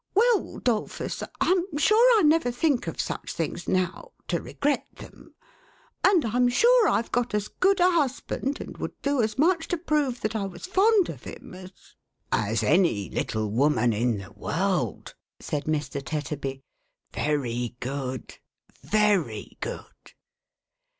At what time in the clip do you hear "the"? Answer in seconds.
14.17-14.31